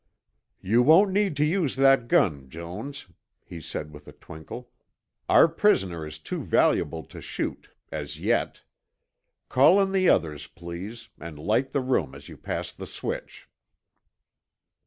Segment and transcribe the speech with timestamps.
[0.61, 3.05] "You won't need to use that gun, Jones,"
[3.45, 4.71] he said with a twinkle.
[5.29, 8.63] "Our prisoner is too valuable to shoot as yet.
[9.47, 13.47] Call in the others, please, and light the room as you pass the switch."